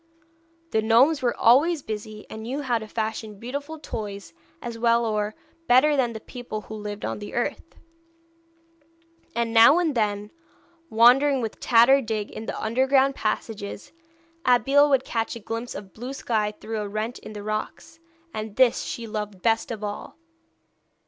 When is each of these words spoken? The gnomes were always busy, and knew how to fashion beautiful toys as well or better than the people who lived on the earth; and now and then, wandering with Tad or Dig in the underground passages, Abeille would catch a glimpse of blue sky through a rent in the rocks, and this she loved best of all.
The 0.71 0.81
gnomes 0.81 1.21
were 1.21 1.37
always 1.37 1.83
busy, 1.83 2.25
and 2.27 2.41
knew 2.41 2.63
how 2.63 2.79
to 2.79 2.87
fashion 2.87 3.37
beautiful 3.37 3.77
toys 3.77 4.33
as 4.59 4.75
well 4.79 5.05
or 5.05 5.35
better 5.67 5.95
than 5.95 6.13
the 6.13 6.19
people 6.19 6.61
who 6.61 6.73
lived 6.73 7.05
on 7.05 7.19
the 7.19 7.35
earth; 7.35 7.75
and 9.35 9.53
now 9.53 9.77
and 9.77 9.93
then, 9.93 10.31
wandering 10.89 11.39
with 11.39 11.59
Tad 11.59 11.87
or 11.87 12.01
Dig 12.01 12.31
in 12.31 12.47
the 12.47 12.59
underground 12.59 13.13
passages, 13.13 13.91
Abeille 14.43 14.89
would 14.89 15.05
catch 15.05 15.35
a 15.35 15.39
glimpse 15.39 15.75
of 15.75 15.93
blue 15.93 16.13
sky 16.13 16.51
through 16.59 16.79
a 16.81 16.89
rent 16.89 17.19
in 17.19 17.33
the 17.33 17.43
rocks, 17.43 17.99
and 18.33 18.55
this 18.55 18.81
she 18.81 19.05
loved 19.05 19.43
best 19.43 19.69
of 19.69 19.83
all. 19.83 20.17